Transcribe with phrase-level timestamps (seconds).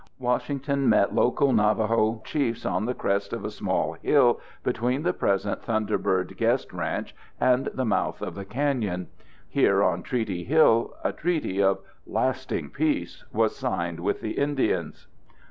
[0.17, 5.61] Washington met local Navajo chiefs on the crest of a small hill between the present
[5.61, 9.09] Thunderbird Guest Ranch and the mouth of the canyon.
[9.47, 15.05] Here on Treaty Hill a treaty of "lasting peace" was signed with the Indians.